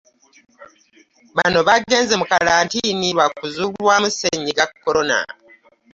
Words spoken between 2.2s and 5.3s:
kkalantiini lwa kuzuulwamu ssennyiga Corona.